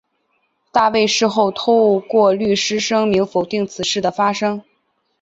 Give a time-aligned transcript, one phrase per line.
[0.71, 4.63] 大卫事后透过律师声明否定此事的发生。